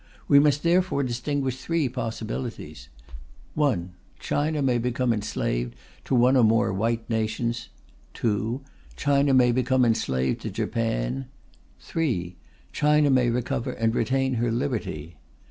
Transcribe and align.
We 0.27 0.39
must 0.39 0.63
therefore 0.63 1.03
distinguish 1.03 1.57
three 1.61 1.87
possibilities: 1.87 2.89
(1) 3.53 3.93
China 4.19 4.63
may 4.63 4.79
become 4.79 5.13
enslaved 5.13 5.75
to 6.05 6.15
one 6.15 6.35
or 6.35 6.43
more 6.43 6.73
white 6.73 7.07
nations; 7.07 7.69
(2) 8.15 8.61
China 8.95 9.35
may 9.35 9.51
become 9.51 9.85
enslaved 9.85 10.41
to 10.41 10.49
Japan; 10.49 11.27
(3) 11.81 12.35
China 12.71 13.11
may 13.11 13.29
recover 13.29 13.73
and 13.73 13.93
retain 13.93 14.33
her 14.41 14.51
liberty. 14.51 15.17